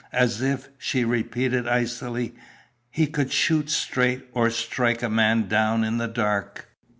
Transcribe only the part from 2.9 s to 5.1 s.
could shoot straight, or strike a